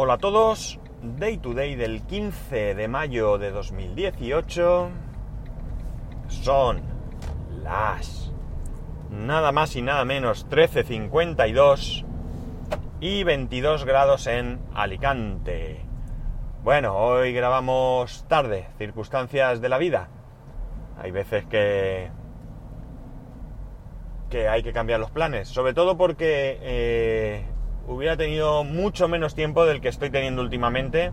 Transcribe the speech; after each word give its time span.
Hola 0.00 0.14
a 0.14 0.18
todos, 0.18 0.78
Day 1.02 1.38
to 1.38 1.54
Day 1.54 1.74
del 1.74 2.02
15 2.02 2.76
de 2.76 2.86
mayo 2.86 3.36
de 3.36 3.50
2018 3.50 4.90
son 6.28 6.82
las 7.64 8.30
nada 9.10 9.50
más 9.50 9.74
y 9.74 9.82
nada 9.82 10.04
menos 10.04 10.48
13.52 10.48 12.04
y 13.00 13.24
22 13.24 13.84
grados 13.84 14.28
en 14.28 14.60
Alicante. 14.72 15.84
Bueno, 16.62 16.96
hoy 16.96 17.32
grabamos 17.32 18.24
tarde, 18.28 18.68
circunstancias 18.78 19.60
de 19.60 19.68
la 19.68 19.78
vida. 19.78 20.10
Hay 21.02 21.10
veces 21.10 21.44
que 21.46 22.08
que 24.30 24.48
hay 24.48 24.62
que 24.62 24.72
cambiar 24.72 25.00
los 25.00 25.10
planes, 25.10 25.48
sobre 25.48 25.74
todo 25.74 25.96
porque 25.96 26.56
eh, 26.62 27.44
hubiera 27.88 28.16
tenido 28.16 28.64
mucho 28.64 29.08
menos 29.08 29.34
tiempo 29.34 29.64
del 29.64 29.80
que 29.80 29.88
estoy 29.88 30.10
teniendo 30.10 30.42
últimamente 30.42 31.12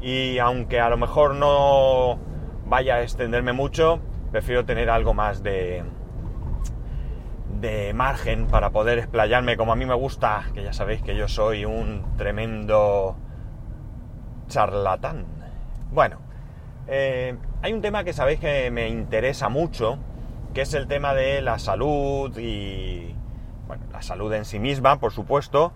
y 0.00 0.38
aunque 0.38 0.78
a 0.78 0.88
lo 0.88 0.96
mejor 0.96 1.34
no 1.34 2.18
vaya 2.66 2.96
a 2.96 3.02
extenderme 3.02 3.52
mucho, 3.52 4.00
prefiero 4.30 4.64
tener 4.64 4.90
algo 4.90 5.14
más 5.14 5.42
de, 5.42 5.82
de 7.60 7.92
margen 7.94 8.46
para 8.46 8.70
poder 8.70 8.98
explayarme 8.98 9.56
como 9.56 9.72
a 9.72 9.76
mí 9.76 9.86
me 9.86 9.94
gusta, 9.94 10.44
que 10.54 10.62
ya 10.62 10.72
sabéis 10.72 11.02
que 11.02 11.16
yo 11.16 11.26
soy 11.26 11.64
un 11.64 12.04
tremendo 12.16 13.16
charlatán. 14.46 15.24
Bueno, 15.90 16.18
eh, 16.86 17.36
hay 17.62 17.72
un 17.72 17.80
tema 17.80 18.04
que 18.04 18.12
sabéis 18.12 18.40
que 18.40 18.70
me 18.70 18.88
interesa 18.88 19.48
mucho, 19.48 19.98
que 20.54 20.62
es 20.62 20.74
el 20.74 20.86
tema 20.86 21.14
de 21.14 21.40
la 21.40 21.58
salud 21.58 22.36
y, 22.38 23.14
bueno, 23.66 23.84
la 23.90 24.02
salud 24.02 24.32
en 24.34 24.44
sí 24.44 24.58
misma, 24.58 25.00
por 25.00 25.12
supuesto, 25.12 25.72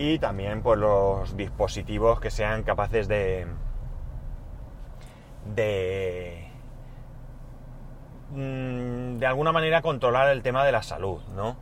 y 0.00 0.18
también 0.18 0.62
pues 0.62 0.78
los 0.78 1.36
dispositivos 1.36 2.20
que 2.20 2.30
sean 2.30 2.62
capaces 2.62 3.06
de 3.06 3.46
de 5.54 6.48
mm, 8.30 9.18
de 9.18 9.26
alguna 9.26 9.52
manera 9.52 9.82
controlar 9.82 10.30
el 10.30 10.40
tema 10.42 10.64
de 10.64 10.72
la 10.72 10.82
salud, 10.82 11.20
¿no? 11.36 11.56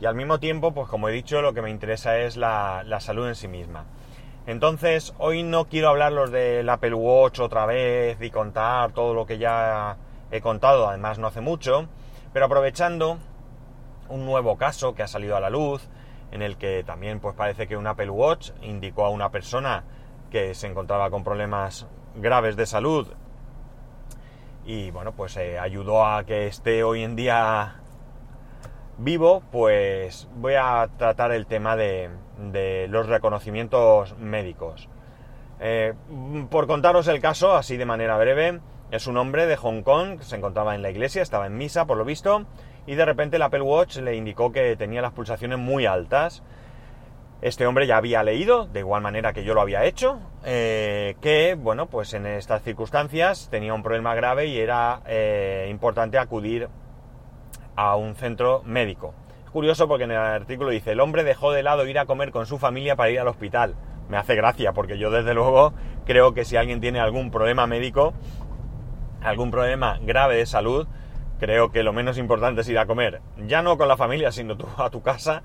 Y 0.00 0.06
al 0.06 0.16
mismo 0.16 0.40
tiempo, 0.40 0.74
pues 0.74 0.88
como 0.88 1.08
he 1.08 1.12
dicho, 1.12 1.40
lo 1.40 1.54
que 1.54 1.62
me 1.62 1.70
interesa 1.70 2.18
es 2.18 2.36
la, 2.36 2.82
la 2.84 2.98
salud 2.98 3.28
en 3.28 3.36
sí 3.36 3.46
misma. 3.46 3.84
Entonces, 4.48 5.14
hoy 5.18 5.44
no 5.44 5.66
quiero 5.66 5.90
hablaros 5.90 6.32
del 6.32 6.68
Apple 6.68 6.94
Watch 6.94 7.38
otra 7.38 7.64
vez 7.64 8.20
y 8.20 8.30
contar 8.30 8.90
todo 8.90 9.14
lo 9.14 9.24
que 9.24 9.38
ya 9.38 9.98
he 10.32 10.40
contado, 10.40 10.88
además 10.88 11.20
no 11.20 11.28
hace 11.28 11.40
mucho, 11.40 11.86
pero 12.32 12.46
aprovechando 12.46 13.18
un 14.08 14.26
nuevo 14.26 14.56
caso 14.56 14.96
que 14.96 15.04
ha 15.04 15.08
salido 15.08 15.36
a 15.36 15.40
la 15.40 15.48
luz, 15.48 15.88
en 16.34 16.42
el 16.42 16.56
que 16.56 16.82
también 16.82 17.20
pues 17.20 17.34
parece 17.36 17.68
que 17.68 17.76
un 17.76 17.86
Apple 17.86 18.10
Watch 18.10 18.50
indicó 18.60 19.06
a 19.06 19.10
una 19.10 19.30
persona 19.30 19.84
que 20.30 20.52
se 20.54 20.66
encontraba 20.66 21.08
con 21.08 21.22
problemas 21.22 21.86
graves 22.16 22.56
de 22.56 22.66
salud 22.66 23.06
y 24.66 24.90
bueno 24.90 25.12
pues 25.12 25.36
eh, 25.36 25.60
ayudó 25.60 26.04
a 26.04 26.24
que 26.24 26.48
esté 26.48 26.82
hoy 26.82 27.04
en 27.04 27.14
día 27.14 27.76
vivo 28.98 29.44
pues 29.52 30.28
voy 30.34 30.54
a 30.54 30.88
tratar 30.98 31.30
el 31.30 31.46
tema 31.46 31.76
de, 31.76 32.10
los 32.90 33.06
reconocimientos 33.06 34.18
médicos. 34.18 34.88
Eh, 35.60 35.94
por 36.50 36.66
contaros 36.66 37.06
el 37.06 37.20
caso 37.20 37.54
así 37.54 37.76
de 37.76 37.86
manera 37.86 38.18
breve 38.18 38.60
es 38.90 39.06
un 39.06 39.16
hombre 39.18 39.46
de 39.46 39.56
Hong 39.56 39.82
Kong 39.82 40.18
que 40.18 40.24
se 40.24 40.34
encontraba 40.34 40.74
en 40.74 40.82
la 40.82 40.90
iglesia 40.90 41.22
estaba 41.22 41.46
en 41.46 41.56
misa 41.56 41.86
por 41.86 41.96
lo 41.96 42.04
visto 42.04 42.44
y 42.86 42.94
de 42.94 43.04
repente 43.04 43.36
el 43.36 43.42
Apple 43.42 43.62
Watch 43.62 43.96
le 43.98 44.16
indicó 44.16 44.52
que 44.52 44.76
tenía 44.76 45.02
las 45.02 45.12
pulsaciones 45.12 45.58
muy 45.58 45.86
altas. 45.86 46.42
Este 47.40 47.66
hombre 47.66 47.86
ya 47.86 47.98
había 47.98 48.22
leído, 48.22 48.66
de 48.66 48.80
igual 48.80 49.02
manera 49.02 49.32
que 49.32 49.44
yo 49.44 49.54
lo 49.54 49.60
había 49.60 49.84
hecho, 49.84 50.18
eh, 50.44 51.16
que, 51.20 51.56
bueno, 51.58 51.86
pues 51.86 52.14
en 52.14 52.26
estas 52.26 52.62
circunstancias 52.62 53.48
tenía 53.50 53.74
un 53.74 53.82
problema 53.82 54.14
grave 54.14 54.46
y 54.46 54.58
era 54.58 55.02
eh, 55.06 55.68
importante 55.70 56.18
acudir 56.18 56.68
a 57.76 57.96
un 57.96 58.14
centro 58.14 58.62
médico. 58.64 59.14
Es 59.44 59.50
curioso 59.50 59.88
porque 59.88 60.04
en 60.04 60.12
el 60.12 60.18
artículo 60.18 60.70
dice, 60.70 60.92
el 60.92 61.00
hombre 61.00 61.22
dejó 61.22 61.52
de 61.52 61.62
lado 61.62 61.86
ir 61.86 61.98
a 61.98 62.06
comer 62.06 62.30
con 62.30 62.46
su 62.46 62.58
familia 62.58 62.96
para 62.96 63.10
ir 63.10 63.20
al 63.20 63.28
hospital. 63.28 63.74
Me 64.08 64.16
hace 64.16 64.34
gracia 64.36 64.72
porque 64.72 64.98
yo 64.98 65.10
desde 65.10 65.34
luego 65.34 65.74
creo 66.06 66.34
que 66.34 66.44
si 66.44 66.56
alguien 66.56 66.80
tiene 66.80 67.00
algún 67.00 67.30
problema 67.30 67.66
médico, 67.66 68.14
algún 69.22 69.50
problema 69.50 69.98
grave 70.02 70.36
de 70.36 70.46
salud, 70.46 70.86
creo 71.38 71.70
que 71.70 71.82
lo 71.82 71.92
menos 71.92 72.18
importante 72.18 72.62
es 72.62 72.68
ir 72.68 72.78
a 72.78 72.86
comer, 72.86 73.20
ya 73.46 73.62
no 73.62 73.76
con 73.76 73.88
la 73.88 73.96
familia, 73.96 74.32
sino 74.32 74.56
tú 74.56 74.66
a 74.78 74.90
tu 74.90 75.02
casa 75.02 75.42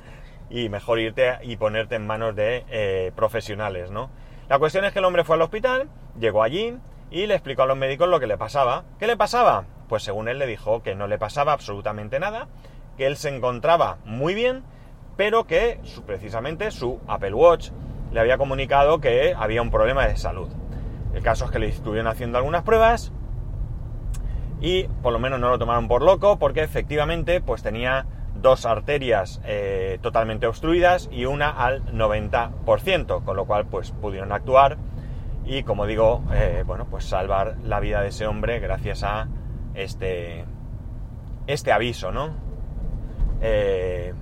y 0.50 0.70
mejor 0.70 1.00
irte 1.00 1.38
y 1.44 1.58
ponerte 1.58 1.96
en 1.96 2.08
manos 2.08 2.36
de 2.36 2.66
eh, 2.70 3.12
profesionales, 3.16 3.92
¿no? 3.92 4.10
La 4.48 4.58
cuestión 4.58 4.84
es 4.86 4.94
que 4.94 5.00
el 5.00 5.06
hombre 5.06 5.24
fue 5.24 5.36
al 5.36 5.44
hospital, 5.44 5.90
llegó 6.20 6.42
allí 6.42 6.76
y 7.12 7.28
le 7.28 7.36
explicó 7.36 7.64
a 7.64 7.66
los 7.68 7.78
médicos 7.78 8.10
lo 8.10 8.20
que 8.20 8.28
le 8.28 8.38
pasaba. 8.38 8.84
¿Qué 8.98 9.06
le 9.06 9.16
pasaba? 9.16 9.66
Pues 9.88 10.04
según 10.04 10.28
él 10.28 10.40
le 10.40 10.48
dijo 10.48 10.82
que 10.82 10.96
no 10.96 11.08
le 11.08 11.20
pasaba 11.20 11.54
absolutamente 11.54 12.20
nada, 12.20 12.48
que 12.98 13.06
él 13.06 13.16
se 13.16 13.30
encontraba 13.30 13.98
muy 14.06 14.34
bien, 14.34 14.64
pero 15.18 15.46
que 15.46 15.80
precisamente 16.06 16.72
su 16.72 17.00
Apple 17.08 17.34
Watch 17.34 17.70
le 18.12 18.20
había 18.20 18.38
comunicado 18.38 19.00
que 19.00 19.36
había 19.38 19.62
un 19.62 19.70
problema 19.70 20.08
de 20.08 20.18
salud. 20.18 20.50
El 21.14 21.22
caso 21.22 21.46
es 21.46 21.52
que 21.52 21.60
le 21.60 21.68
estuvieron 21.68 22.08
haciendo 22.08 22.38
algunas 22.38 22.64
pruebas 22.64 23.12
y 24.62 24.84
por 25.02 25.14
lo 25.14 25.20
menos 25.20 25.40
no 25.40 25.50
lo 25.50 25.60
tomaron 25.60 25.88
por 25.88 26.02
loco 26.02 26.38
porque 26.38 26.64
efectivamente 26.64 27.42
pues 27.42 27.64
tenía 27.64 28.06
dos 28.36 28.66
arterias 28.66 29.42
eh, 29.46 30.00
totalmente 30.02 30.48
obstruidas 30.48 31.10
y 31.12 31.26
una 31.26 31.50
al 31.50 31.86
90%, 31.86 33.24
con 33.24 33.36
lo 33.36 33.46
cual 33.46 33.66
pues 33.66 33.92
pudieron 33.92 34.32
actuar 34.32 34.78
y 35.46 35.64
como 35.64 35.86
digo, 35.86 36.24
eh, 36.34 36.64
bueno, 36.66 36.86
pues 36.86 37.06
salvar 37.06 37.58
la 37.64 37.80
vida 37.80 38.02
de 38.02 38.10
ese 38.10 38.28
hombre 38.28 38.60
gracias 38.60 39.04
a 39.04 39.28
este, 39.74 40.46
este 41.48 41.72
aviso, 41.72 42.12
¿no? 42.12 42.30
Eh, 43.42 44.14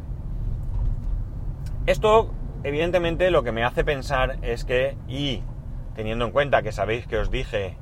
esto 1.86 2.32
evidentemente 2.64 3.32
lo 3.32 3.44
que 3.44 3.52
me 3.52 3.64
hace 3.64 3.84
pensar 3.84 4.38
es 4.42 4.64
que, 4.66 4.98
y 5.08 5.44
teniendo 5.96 6.26
en 6.26 6.32
cuenta 6.32 6.62
que 6.62 6.72
sabéis 6.72 7.08
que 7.08 7.18
os 7.18 7.32
dije 7.32 7.78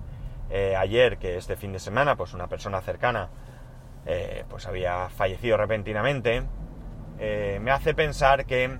eh, 0.58 0.74
ayer 0.74 1.18
que 1.18 1.36
este 1.36 1.58
fin 1.58 1.74
de 1.74 1.80
semana 1.80 2.16
pues 2.16 2.34
una 2.34 2.48
persona 2.48 2.80
cercana 2.80 3.28
eh, 4.06 4.46
pues 4.48 4.66
había 4.68 5.10
fallecido 5.10 5.58
repentinamente, 5.58 6.44
eh, 7.20 7.60
me 7.62 7.72
hace 7.72 7.94
pensar 7.94 8.46
que 8.46 8.80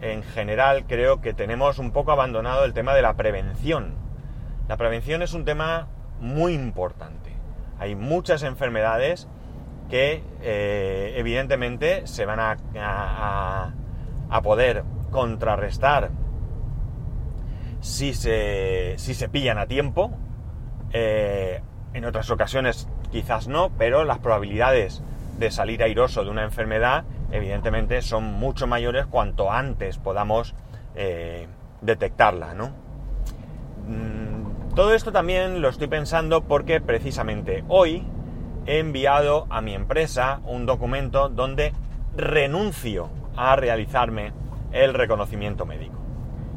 en 0.00 0.22
general 0.22 0.84
creo 0.86 1.20
que 1.20 1.34
tenemos 1.34 1.80
un 1.80 1.90
poco 1.90 2.12
abandonado 2.12 2.64
el 2.64 2.72
tema 2.72 2.94
de 2.94 3.02
la 3.02 3.14
prevención. 3.14 3.96
La 4.68 4.76
prevención 4.76 5.22
es 5.22 5.34
un 5.34 5.44
tema 5.44 5.88
muy 6.20 6.54
importante. 6.54 7.32
Hay 7.80 7.96
muchas 7.96 8.44
enfermedades 8.44 9.26
que 9.90 10.22
evidentemente 11.16 12.06
se 12.06 12.26
van 12.26 12.38
a, 12.38 13.74
a, 14.30 14.42
poder 14.42 14.84
contrarrestar 15.10 16.10
si 17.80 18.14
se, 18.14 18.94
si 18.98 19.14
se 19.14 19.28
pillan 19.28 19.58
a 19.58 19.66
tiempo, 19.66 20.12
eh, 20.92 21.60
en 21.94 22.04
otras 22.04 22.30
ocasiones 22.30 22.88
quizás 23.10 23.48
no, 23.48 23.70
pero 23.76 24.04
las 24.04 24.18
probabilidades 24.18 25.02
de 25.38 25.50
salir 25.50 25.82
airoso 25.82 26.24
de 26.24 26.30
una 26.30 26.44
enfermedad 26.44 27.04
evidentemente 27.30 28.02
son 28.02 28.24
mucho 28.24 28.66
mayores 28.66 29.06
cuanto 29.06 29.52
antes 29.52 29.98
podamos 29.98 30.54
eh, 30.94 31.46
detectarla, 31.80 32.54
¿no? 32.54 32.70
Mm, 33.86 34.74
todo 34.74 34.94
esto 34.94 35.12
también 35.12 35.60
lo 35.62 35.68
estoy 35.68 35.88
pensando 35.88 36.44
porque 36.44 36.80
precisamente 36.80 37.64
hoy 37.68 38.06
he 38.66 38.78
enviado 38.78 39.46
a 39.50 39.60
mi 39.60 39.74
empresa 39.74 40.40
un 40.44 40.66
documento 40.66 41.28
donde 41.28 41.72
renuncio 42.16 43.10
a 43.36 43.56
realizarme 43.56 44.32
el 44.72 44.94
reconocimiento 44.94 45.64
médico. 45.64 45.96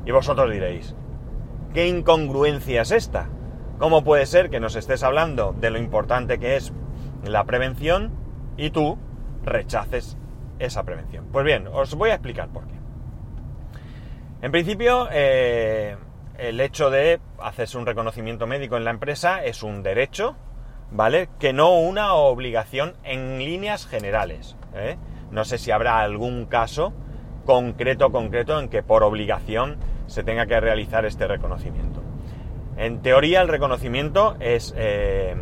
Y 0.06 0.12
vosotros 0.12 0.52
diréis, 0.52 0.96
¿qué 1.74 1.88
incongruencia 1.88 2.82
es 2.82 2.92
esta? 2.92 3.30
¿Cómo 3.82 4.04
puede 4.04 4.28
ser 4.28 4.52
que 4.52 4.60
nos 4.60 4.76
estés 4.76 5.02
hablando 5.02 5.56
de 5.60 5.72
lo 5.72 5.80
importante 5.80 6.38
que 6.38 6.56
es 6.56 6.72
la 7.24 7.46
prevención 7.46 8.12
y 8.56 8.70
tú 8.70 9.00
rechaces 9.44 10.20
esa 10.60 10.84
prevención? 10.84 11.26
Pues 11.32 11.44
bien, 11.44 11.66
os 11.66 11.96
voy 11.96 12.12
a 12.12 12.14
explicar 12.14 12.50
por 12.50 12.68
qué. 12.68 12.76
En 14.44 14.52
principio, 14.52 15.08
eh, 15.12 15.98
el 16.38 16.62
hecho 16.62 16.92
de 16.92 17.22
hacerse 17.40 17.76
un 17.80 17.88
reconocimiento 17.88 18.46
médico 18.46 18.78
en 18.78 18.84
la 18.84 18.92
empresa 18.92 19.44
es 19.44 19.64
un 19.64 19.82
derecho, 19.82 20.36
¿vale? 20.92 21.30
Que 21.40 21.52
no 21.52 21.74
una 21.80 22.14
obligación 22.14 22.94
en 23.04 23.40
líneas 23.40 23.88
generales. 23.88 24.58
¿eh? 24.76 24.98
No 25.32 25.44
sé 25.44 25.58
si 25.58 25.72
habrá 25.72 26.02
algún 26.02 26.46
caso 26.46 26.94
concreto, 27.48 28.12
concreto, 28.12 28.60
en 28.60 28.70
que 28.70 28.84
por 28.84 29.02
obligación 29.02 29.78
se 30.06 30.24
tenga 30.24 30.46
que 30.46 30.60
realizar 30.60 31.04
este 31.04 31.26
reconocimiento. 31.26 31.91
En 32.78 33.02
teoría 33.02 33.42
el 33.42 33.48
reconocimiento 33.48 34.36
es, 34.40 34.74
eh, 34.78 35.36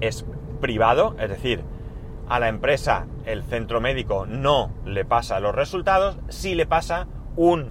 es 0.00 0.24
privado, 0.60 1.14
es 1.18 1.28
decir, 1.28 1.62
a 2.28 2.40
la 2.40 2.48
empresa 2.48 3.06
el 3.24 3.42
centro 3.44 3.80
médico 3.80 4.26
no 4.26 4.72
le 4.84 5.04
pasa 5.04 5.40
los 5.40 5.54
resultados, 5.54 6.18
sí 6.28 6.54
le 6.54 6.66
pasa 6.66 7.06
un 7.36 7.70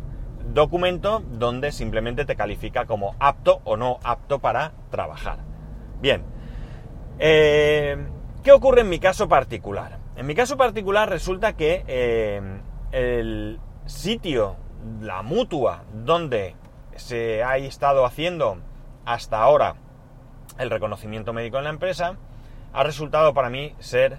documento 0.54 1.22
donde 1.32 1.72
simplemente 1.72 2.26
te 2.26 2.36
califica 2.36 2.86
como 2.86 3.16
apto 3.20 3.62
o 3.66 3.78
no 3.78 4.00
apto 4.04 4.40
para 4.40 4.74
trabajar. 4.90 5.40
Bien, 6.02 6.24
eh, 7.20 7.98
¿qué 8.44 8.52
ocurre 8.52 8.82
en 8.82 8.90
mi 8.90 9.00
caso 9.00 9.28
particular? 9.28 10.00
En 10.16 10.26
mi 10.26 10.36
caso 10.36 10.58
particular 10.58 11.10
resulta 11.10 11.54
que 11.54 11.84
eh, 11.88 12.42
el 12.92 13.60
sitio, 13.86 14.56
la 15.02 15.22
mutua 15.22 15.84
donde 15.94 16.56
se 16.98 17.44
ha 17.44 17.58
estado 17.58 18.06
haciendo 18.06 18.60
hasta 19.06 19.42
ahora 19.42 19.76
el 20.60 20.70
reconocimiento 20.70 21.34
médico 21.34 21.58
en 21.58 21.66
la 21.66 21.70
empresa, 21.70 22.18
ha 22.74 22.84
resultado 22.84 23.34
para 23.34 23.50
mí 23.50 23.76
ser 23.80 24.18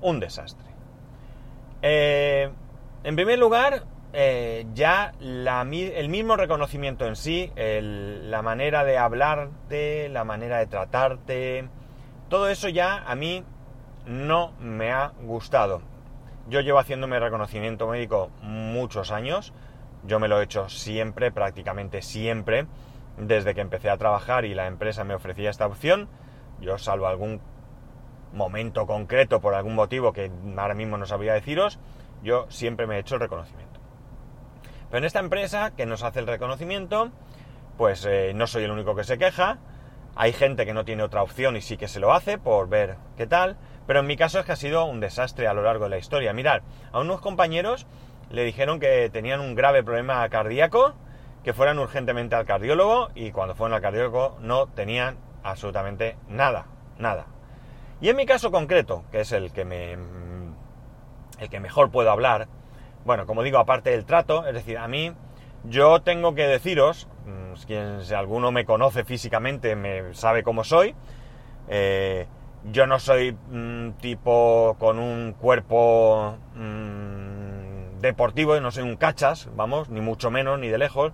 un 0.00 0.20
desastre. 0.20 0.68
Eh, 1.82 2.50
en 3.04 3.16
primer 3.16 3.38
lugar, 3.38 3.84
eh, 4.12 4.66
ya 4.74 5.12
el 5.20 6.08
mismo 6.08 6.36
reconocimiento 6.36 7.06
en 7.06 7.16
sí, 7.16 7.52
la 7.56 8.42
manera 8.42 8.84
de 8.84 8.98
hablarte, 8.98 10.08
la 10.08 10.24
manera 10.24 10.58
de 10.58 10.66
tratarte, 10.66 11.68
todo 12.28 12.48
eso 12.48 12.68
ya 12.68 13.04
a 13.06 13.14
mí 13.14 13.44
no 14.06 14.52
me 14.60 14.92
ha 14.92 15.12
gustado. 15.22 15.82
Yo 16.48 16.60
llevo 16.60 16.78
haciéndome 16.78 17.20
reconocimiento 17.20 17.86
médico 17.88 18.30
muchos 18.40 19.10
años, 19.10 19.52
yo 20.04 20.20
me 20.20 20.28
lo 20.28 20.40
he 20.40 20.44
hecho 20.44 20.68
siempre, 20.68 21.30
prácticamente 21.32 22.02
siempre, 22.02 22.66
desde 23.16 23.54
que 23.54 23.60
empecé 23.60 23.90
a 23.90 23.96
trabajar 23.96 24.44
y 24.44 24.54
la 24.54 24.66
empresa 24.66 25.04
me 25.04 25.14
ofrecía 25.14 25.50
esta 25.50 25.66
opción. 25.66 26.08
Yo 26.60 26.78
salvo 26.78 27.06
algún 27.06 27.40
momento 28.32 28.86
concreto 28.86 29.40
por 29.40 29.54
algún 29.54 29.74
motivo 29.74 30.12
que 30.12 30.30
ahora 30.56 30.74
mismo 30.74 30.98
no 30.98 31.06
sabría 31.06 31.34
deciros, 31.34 31.78
yo 32.22 32.46
siempre 32.50 32.86
me 32.86 32.96
he 32.96 33.00
hecho 33.00 33.14
el 33.14 33.20
reconocimiento. 33.20 33.80
Pero 34.88 34.98
en 34.98 35.04
esta 35.04 35.20
empresa 35.20 35.72
que 35.76 35.86
nos 35.86 36.02
hace 36.02 36.20
el 36.20 36.26
reconocimiento, 36.26 37.10
pues 37.76 38.06
eh, 38.06 38.32
no 38.34 38.46
soy 38.46 38.64
el 38.64 38.70
único 38.70 38.94
que 38.94 39.04
se 39.04 39.18
queja. 39.18 39.58
Hay 40.16 40.32
gente 40.32 40.66
que 40.66 40.72
no 40.72 40.84
tiene 40.84 41.02
otra 41.02 41.22
opción 41.22 41.56
y 41.56 41.60
sí 41.60 41.76
que 41.76 41.88
se 41.88 42.00
lo 42.00 42.12
hace 42.12 42.38
por 42.38 42.68
ver 42.68 42.96
qué 43.16 43.26
tal. 43.26 43.56
Pero 43.86 44.00
en 44.00 44.06
mi 44.06 44.16
caso 44.16 44.40
es 44.40 44.46
que 44.46 44.52
ha 44.52 44.56
sido 44.56 44.84
un 44.84 45.00
desastre 45.00 45.46
a 45.46 45.54
lo 45.54 45.62
largo 45.62 45.84
de 45.84 45.90
la 45.90 45.98
historia. 45.98 46.32
Mirad, 46.32 46.62
a 46.90 47.00
unos 47.00 47.20
compañeros 47.20 47.86
le 48.30 48.44
dijeron 48.44 48.80
que 48.80 49.10
tenían 49.10 49.40
un 49.40 49.54
grave 49.54 49.82
problema 49.82 50.28
cardíaco, 50.28 50.94
que 51.42 51.52
fueran 51.52 51.78
urgentemente 51.78 52.34
al 52.34 52.44
cardiólogo 52.44 53.08
y 53.14 53.30
cuando 53.30 53.54
fueron 53.54 53.74
al 53.74 53.82
cardiólogo 53.82 54.36
no 54.40 54.66
tenían 54.66 55.16
absolutamente 55.42 56.16
nada, 56.28 56.66
nada. 56.98 57.26
Y 58.00 58.08
en 58.10 58.16
mi 58.16 58.26
caso 58.26 58.50
concreto, 58.50 59.04
que 59.10 59.20
es 59.20 59.32
el 59.32 59.52
que 59.52 59.64
me 59.64 59.96
el 61.38 61.48
que 61.48 61.60
mejor 61.60 61.90
puedo 61.90 62.10
hablar, 62.10 62.48
bueno, 63.04 63.26
como 63.26 63.42
digo, 63.42 63.58
aparte 63.58 63.90
del 63.90 64.04
trato, 64.04 64.46
es 64.46 64.54
decir, 64.54 64.76
a 64.76 64.88
mí 64.88 65.12
yo 65.64 66.02
tengo 66.02 66.34
que 66.34 66.46
deciros, 66.46 67.08
mm, 67.26 67.66
quien 67.66 68.04
si 68.04 68.14
alguno 68.14 68.50
me 68.52 68.64
conoce 68.64 69.04
físicamente 69.04 69.76
me 69.76 70.14
sabe 70.14 70.42
cómo 70.42 70.64
soy, 70.64 70.94
eh, 71.68 72.26
yo 72.64 72.86
no 72.86 72.98
soy 72.98 73.36
un 73.50 73.94
tipo 74.00 74.76
con 74.78 74.98
un 74.98 75.32
cuerpo 75.32 76.36
mm, 76.54 76.77
deportivo, 78.00 78.56
y 78.56 78.60
no 78.60 78.70
soy 78.70 78.84
un 78.84 78.96
cachas, 78.96 79.48
vamos, 79.56 79.88
ni 79.88 80.00
mucho 80.00 80.30
menos, 80.30 80.58
ni 80.58 80.68
de 80.68 80.78
lejos. 80.78 81.12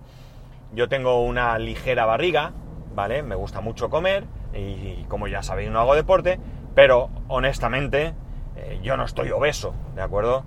Yo 0.73 0.87
tengo 0.89 1.23
una 1.23 1.57
ligera 1.59 2.05
barriga, 2.05 2.53
¿vale? 2.93 3.23
Me 3.23 3.35
gusta 3.35 3.61
mucho 3.61 3.89
comer 3.89 4.25
y, 4.53 5.03
como 5.07 5.27
ya 5.27 5.43
sabéis 5.43 5.69
no 5.69 5.79
hago 5.79 5.95
deporte, 5.95 6.39
pero 6.73 7.09
honestamente 7.27 8.13
eh, 8.55 8.79
yo 8.81 8.97
no 8.97 9.03
estoy 9.03 9.31
obeso, 9.31 9.73
¿de 9.95 10.01
acuerdo? 10.01 10.45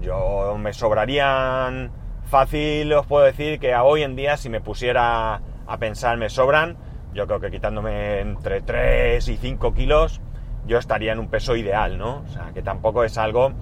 Yo 0.00 0.56
me 0.58 0.72
sobrarían 0.72 1.90
fácil, 2.24 2.92
os 2.92 3.06
puedo 3.06 3.24
decir 3.24 3.58
que 3.58 3.74
hoy 3.74 4.02
en 4.02 4.14
día 4.14 4.36
si 4.36 4.50
me 4.50 4.60
pusiera 4.60 5.40
a 5.66 5.78
pensar 5.78 6.16
me 6.18 6.28
sobran, 6.28 6.76
yo 7.14 7.26
creo 7.26 7.40
que 7.40 7.50
quitándome 7.50 8.20
entre 8.20 8.60
3 8.60 9.26
y 9.26 9.36
5 9.36 9.72
kilos, 9.72 10.20
yo 10.66 10.78
estaría 10.78 11.12
en 11.12 11.18
un 11.18 11.28
peso 11.28 11.56
ideal, 11.56 11.96
¿no? 11.96 12.24
O 12.26 12.28
sea, 12.28 12.50
que 12.52 12.62
tampoco 12.62 13.04
es 13.04 13.16
algo 13.16 13.52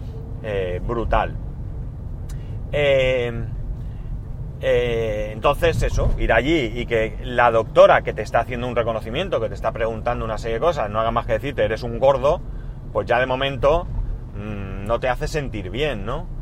eh, 0.42 0.80
brutal. 0.82 1.36
Eh, 2.76 3.32
entonces, 5.32 5.82
eso, 5.82 6.14
ir 6.18 6.32
allí 6.32 6.72
y 6.74 6.86
que 6.86 7.18
la 7.22 7.50
doctora 7.50 8.02
que 8.02 8.14
te 8.14 8.22
está 8.22 8.40
haciendo 8.40 8.66
un 8.66 8.74
reconocimiento, 8.74 9.40
que 9.40 9.48
te 9.48 9.54
está 9.54 9.72
preguntando 9.72 10.24
una 10.24 10.38
serie 10.38 10.54
de 10.54 10.60
cosas, 10.60 10.90
no 10.90 11.00
haga 11.00 11.10
más 11.10 11.26
que 11.26 11.34
decirte, 11.34 11.64
eres 11.64 11.82
un 11.82 11.98
gordo, 11.98 12.40
pues 12.92 13.06
ya 13.06 13.20
de 13.20 13.26
momento 13.26 13.84
mm, 13.84 14.86
no 14.86 15.00
te 15.00 15.08
hace 15.08 15.28
sentir 15.28 15.70
bien, 15.70 16.06
¿no? 16.06 16.34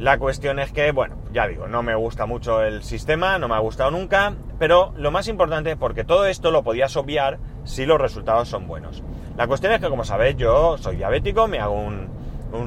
La 0.00 0.16
cuestión 0.16 0.58
es 0.58 0.72
que, 0.72 0.92
bueno, 0.92 1.16
ya 1.30 1.46
digo, 1.46 1.68
no 1.68 1.82
me 1.82 1.94
gusta 1.94 2.24
mucho 2.24 2.62
el 2.62 2.82
sistema, 2.82 3.38
no 3.38 3.48
me 3.48 3.54
ha 3.54 3.58
gustado 3.58 3.90
nunca, 3.90 4.32
pero 4.58 4.94
lo 4.96 5.10
más 5.10 5.28
importante, 5.28 5.76
porque 5.76 6.04
todo 6.04 6.24
esto 6.24 6.50
lo 6.50 6.62
podías 6.62 6.96
obviar 6.96 7.38
si 7.64 7.84
los 7.84 8.00
resultados 8.00 8.48
son 8.48 8.66
buenos. 8.66 9.04
La 9.36 9.46
cuestión 9.46 9.74
es 9.74 9.80
que, 9.80 9.90
como 9.90 10.04
sabéis, 10.04 10.38
yo 10.38 10.78
soy 10.78 10.96
diabético, 10.96 11.48
me 11.48 11.58
hago 11.58 11.74
un, 11.74 12.08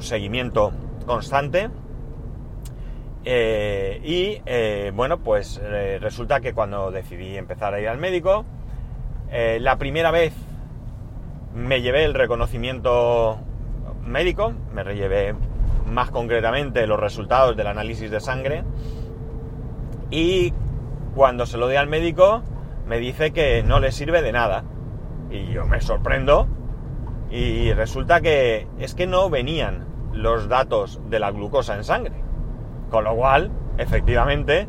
seguimiento 0.04 0.74
constante. 1.07 1.71
Eh, 3.25 4.01
y 4.03 4.41
eh, 4.45 4.91
bueno, 4.93 5.19
pues 5.19 5.61
eh, 5.63 5.97
resulta 6.01 6.41
que 6.41 6.53
cuando 6.53 6.91
decidí 6.91 7.37
empezar 7.37 7.73
a 7.73 7.79
ir 7.79 7.87
al 7.87 7.97
médico, 7.97 8.45
la 9.59 9.77
primera 9.77 10.11
vez 10.11 10.31
me 11.55 11.81
llevé 11.81 12.03
el 12.03 12.13
reconocimiento 12.13 13.39
médico, 14.05 14.53
me 14.71 14.83
llevé 14.93 15.33
más 15.87 16.11
concretamente 16.11 16.85
los 16.85 16.99
resultados 16.99 17.57
del 17.57 17.65
análisis 17.65 18.11
de 18.11 18.19
sangre 18.19 18.63
y 20.11 20.53
cuando 21.15 21.47
se 21.47 21.57
lo 21.57 21.65
doy 21.65 21.77
al 21.77 21.87
médico 21.87 22.43
me 22.85 22.99
dice 22.99 23.31
que 23.31 23.63
no 23.63 23.79
le 23.79 23.91
sirve 23.91 24.21
de 24.21 24.33
nada. 24.33 24.65
Y 25.31 25.47
yo 25.51 25.65
me 25.65 25.81
sorprendo 25.81 26.47
y 27.31 27.73
resulta 27.73 28.21
que 28.21 28.67
es 28.77 28.93
que 28.93 29.07
no 29.07 29.31
venían 29.31 29.87
los 30.11 30.47
datos 30.47 31.01
de 31.09 31.19
la 31.19 31.31
glucosa 31.31 31.75
en 31.75 31.83
sangre 31.83 32.22
con 32.93 33.05
lo 33.05 33.15
cual 33.15 33.49
efectivamente 33.79 34.67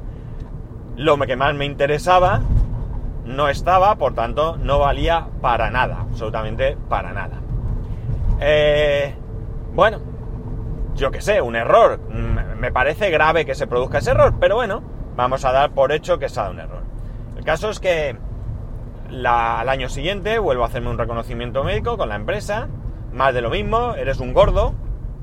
lo 0.97 1.19
que 1.19 1.37
más 1.37 1.55
me 1.55 1.67
interesaba 1.67 2.41
no 3.27 3.51
estaba, 3.51 3.97
por 3.97 4.15
tanto, 4.15 4.57
no 4.57 4.79
valía 4.79 5.27
para 5.43 5.71
nada, 5.71 6.07
absolutamente 6.09 6.75
para 6.89 7.13
nada. 7.13 7.43
Eh, 8.41 9.15
bueno, 9.75 10.01
yo 10.95 11.11
qué 11.11 11.21
sé, 11.21 11.43
un 11.43 11.55
error. 11.55 12.01
Mm, 12.09 12.59
me 12.59 12.73
parece 12.73 13.11
grave 13.11 13.45
que 13.45 13.55
se 13.55 13.67
produzca 13.67 13.99
ese 13.99 14.13
error, 14.13 14.33
pero 14.41 14.55
bueno, 14.55 14.83
vamos 15.17 15.45
a 15.45 15.53
dar 15.53 15.73
por 15.73 15.93
hecho 15.93 16.19
que 16.19 16.31
sea 16.31 16.49
un 16.49 16.61
error. 16.61 16.83
El 17.37 17.45
caso 17.45 17.69
es 17.69 17.79
que 17.79 18.17
al 19.11 19.69
año 19.69 19.91
siguiente 19.91 20.39
vuelvo 20.39 20.65
a 20.65 20.69
hacerme 20.69 20.89
un 20.89 20.97
reconocimiento 20.97 21.63
médico 21.63 21.99
con 21.99 22.09
la 22.09 22.17
empresa, 22.17 22.69
más 23.13 23.35
de 23.35 23.43
lo 23.43 23.51
mismo, 23.51 23.95
eres 23.97 24.19
un 24.19 24.33
gordo, 24.33 24.73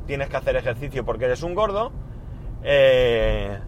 tienes 0.05 0.29
que 0.29 0.37
hacer 0.37 0.55
ejercicio 0.55 1.03
porque 1.03 1.25
eres 1.25 1.41
un 1.41 1.55
gordo. 1.55 1.91
Eh, 2.63 3.59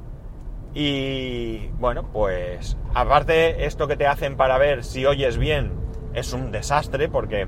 y 0.74 1.68
bueno, 1.80 2.04
pues 2.12 2.78
aparte 2.94 3.66
esto 3.66 3.88
que 3.88 3.96
te 3.96 4.08
hacen 4.08 4.38
para 4.38 4.58
ver 4.58 4.84
si 4.84 5.06
oyes 5.06 5.38
bien 5.38 5.72
es 6.14 6.34
un 6.34 6.52
desastre 6.52 7.10
porque 7.10 7.48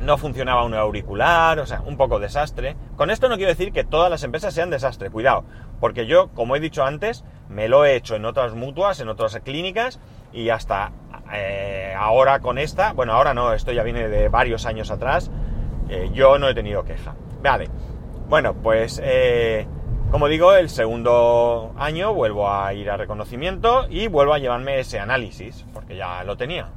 no 0.00 0.16
funcionaba 0.16 0.64
un 0.64 0.74
auricular, 0.74 1.58
o 1.58 1.66
sea, 1.66 1.82
un 1.84 1.96
poco 1.96 2.18
desastre. 2.18 2.76
Con 2.96 3.10
esto 3.10 3.28
no 3.28 3.36
quiero 3.36 3.50
decir 3.50 3.72
que 3.72 3.84
todas 3.84 4.10
las 4.10 4.22
empresas 4.22 4.54
sean 4.54 4.70
desastre, 4.70 5.10
cuidado, 5.10 5.44
porque 5.80 6.06
yo, 6.06 6.28
como 6.34 6.56
he 6.56 6.60
dicho 6.60 6.84
antes, 6.84 7.24
me 7.48 7.68
lo 7.68 7.84
he 7.84 7.96
hecho 7.96 8.14
en 8.14 8.24
otras 8.24 8.54
mutuas, 8.54 9.00
en 9.00 9.08
otras 9.08 9.38
clínicas 9.40 9.98
y 10.32 10.50
hasta 10.50 10.92
eh, 11.32 11.94
ahora 11.96 12.40
con 12.40 12.58
esta, 12.58 12.92
bueno, 12.92 13.12
ahora 13.12 13.34
no, 13.34 13.52
esto 13.52 13.72
ya 13.72 13.82
viene 13.82 14.08
de 14.08 14.28
varios 14.28 14.66
años 14.66 14.90
atrás, 14.90 15.30
eh, 15.88 16.10
yo 16.12 16.38
no 16.38 16.48
he 16.48 16.54
tenido 16.54 16.84
queja. 16.84 17.14
Vale, 17.42 17.68
bueno, 18.28 18.54
pues 18.54 19.00
eh, 19.02 19.66
como 20.10 20.28
digo, 20.28 20.54
el 20.54 20.70
segundo 20.70 21.74
año 21.76 22.14
vuelvo 22.14 22.50
a 22.50 22.72
ir 22.72 22.90
a 22.90 22.96
reconocimiento 22.96 23.86
y 23.90 24.08
vuelvo 24.08 24.32
a 24.32 24.38
llevarme 24.38 24.80
ese 24.80 24.98
análisis, 24.98 25.66
porque 25.74 25.96
ya 25.96 26.24
lo 26.24 26.36
tenía. 26.36 26.68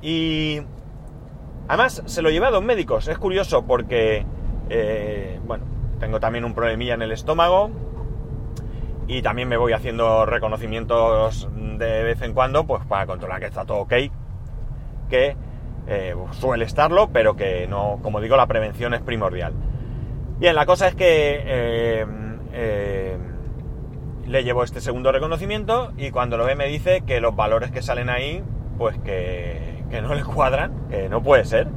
Y 0.00 0.60
además 1.68 2.02
se 2.06 2.22
lo 2.22 2.30
llevé 2.30 2.46
a 2.46 2.50
dos 2.50 2.62
médicos. 2.62 3.08
Es 3.08 3.18
curioso 3.18 3.64
porque, 3.66 4.24
eh, 4.70 5.40
bueno, 5.44 5.64
tengo 5.98 6.20
también 6.20 6.44
un 6.44 6.54
problemilla 6.54 6.94
en 6.94 7.02
el 7.02 7.12
estómago 7.12 7.70
y 9.08 9.22
también 9.22 9.48
me 9.48 9.56
voy 9.56 9.72
haciendo 9.72 10.24
reconocimientos 10.24 11.48
de 11.54 12.04
vez 12.04 12.22
en 12.22 12.34
cuando, 12.34 12.64
pues 12.66 12.84
para 12.86 13.04
controlar 13.06 13.40
que 13.40 13.46
está 13.46 13.64
todo 13.64 13.78
ok, 13.78 13.94
que 15.10 15.36
eh, 15.88 16.14
suele 16.30 16.64
estarlo, 16.64 17.10
pero 17.12 17.34
que 17.34 17.66
no, 17.66 17.98
como 18.00 18.20
digo, 18.20 18.36
la 18.36 18.46
prevención 18.46 18.94
es 18.94 19.00
primordial. 19.00 19.54
Bien, 20.38 20.54
la 20.54 20.66
cosa 20.66 20.88
es 20.88 20.94
que 20.94 21.42
eh, 21.44 22.06
eh, 22.52 23.16
le 24.26 24.44
llevo 24.44 24.64
este 24.64 24.80
segundo 24.80 25.12
reconocimiento 25.12 25.92
y 25.96 26.10
cuando 26.10 26.36
lo 26.36 26.44
ve 26.44 26.56
me 26.56 26.66
dice 26.66 27.02
que 27.06 27.20
los 27.20 27.36
valores 27.36 27.70
que 27.70 27.82
salen 27.82 28.10
ahí, 28.10 28.42
pues 28.78 28.98
que, 28.98 29.84
no 30.02 30.14
le 30.14 30.24
cuadran, 30.24 30.88
que 30.88 31.08
no 31.08 31.22
puede 31.22 31.44
ser. 31.44 31.68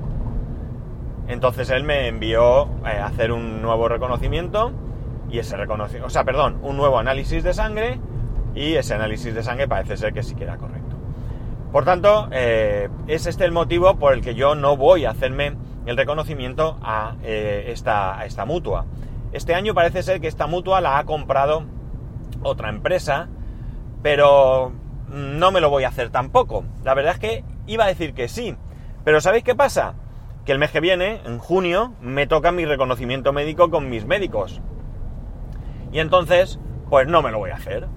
Entonces 1.27 1.69
él 1.69 1.83
me 1.83 2.07
envió 2.07 2.69
a 2.83 3.05
hacer 3.05 3.31
un 3.31 3.61
nuevo 3.61 3.87
reconocimiento 3.87 4.71
y 5.29 5.39
ese 5.39 5.57
reconocimiento, 5.57 6.07
o 6.07 6.11
sea, 6.11 6.23
perdón, 6.23 6.59
un 6.61 6.77
nuevo 6.77 6.97
análisis 6.99 7.43
de 7.43 7.53
sangre 7.53 7.99
y 8.53 8.75
ese 8.75 8.93
análisis 8.93 9.33
de 9.33 9.43
sangre 9.43 9.67
parece 9.67 9.97
ser 9.97 10.13
que 10.13 10.23
sí 10.23 10.35
queda 10.35 10.57
correcto. 10.57 10.95
Por 11.71 11.83
tanto, 11.83 12.29
eh, 12.31 12.89
es 13.07 13.27
este 13.27 13.43
el 13.43 13.51
motivo 13.51 13.97
por 13.97 14.13
el 14.13 14.21
que 14.21 14.33
yo 14.33 14.55
no 14.55 14.77
voy 14.77 15.03
a 15.05 15.09
hacerme 15.09 15.57
el 15.85 15.97
reconocimiento 15.97 16.77
a, 16.81 17.15
eh, 17.23 17.65
esta, 17.67 18.25
esta 18.25 18.45
mutua. 18.45 18.85
Este 19.31 19.53
año 19.53 19.73
parece 19.73 20.03
ser 20.03 20.21
que 20.21 20.27
esta 20.27 20.47
mutua 20.47 20.81
la 20.81 20.97
ha 20.97 21.05
comprado 21.05 21.63
otra 22.41 22.69
empresa, 22.69 23.27
pero 24.01 24.71
no 25.09 25.51
me 25.51 25.61
lo 25.61 25.69
voy 25.69 25.83
a 25.83 25.89
hacer 25.89 26.09
tampoco. 26.09 26.63
La 26.83 26.93
verdad 26.93 27.13
es 27.13 27.19
que 27.19 27.43
iba 27.67 27.85
a 27.85 27.87
decir 27.87 28.13
que 28.13 28.27
sí, 28.27 28.55
pero 29.03 29.21
¿sabéis 29.21 29.43
qué 29.43 29.55
pasa? 29.55 29.95
Que 30.45 30.51
el 30.51 30.59
mes 30.59 30.71
que 30.71 30.79
viene, 30.79 31.21
en 31.25 31.39
junio, 31.39 31.93
me 32.01 32.27
toca 32.27 32.51
mi 32.51 32.65
reconocimiento 32.65 33.33
médico 33.33 33.69
con 33.69 33.89
mis 33.89 34.05
médicos. 34.05 34.61
Y 35.91 35.99
entonces, 35.99 36.59
pues 36.89 37.07
no 37.07 37.21
me 37.21 37.31
lo 37.31 37.39
voy 37.39 37.51
a 37.51 37.55
hacer. 37.55 37.87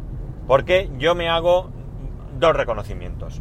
Porque 0.47 0.90
yo 0.99 1.14
me 1.14 1.28
hago 1.28 1.71
dos 2.38 2.57
reconocimientos. 2.57 3.40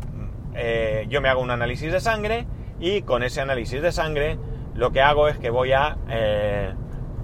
Eh, 0.56 1.06
yo 1.10 1.22
me 1.22 1.30
hago 1.30 1.42
un 1.42 1.52
análisis 1.52 1.92
de 1.92 2.00
sangre 2.00 2.48
y 2.80 3.02
con 3.02 3.24
ese 3.24 3.42
análisis 3.42 3.82
de 3.82 3.92
sangre 3.92 4.38
lo 4.76 4.92
que 4.92 5.02
hago 5.02 5.28
es 5.28 5.38
que 5.38 5.50
voy 5.50 5.72
a, 5.72 5.98
eh, 6.10 6.74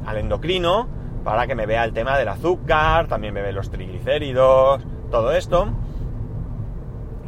al 0.06 0.18
endocrino 0.18 0.88
para 1.24 1.48
que 1.48 1.56
me 1.56 1.66
vea 1.66 1.84
el 1.84 1.94
tema 1.94 2.18
del 2.18 2.28
azúcar, 2.28 3.08
también 3.08 3.34
me 3.34 3.42
ve 3.42 3.54
los 3.54 3.70
triglicéridos, 3.70 4.84
todo 5.10 5.32
esto. 5.32 5.68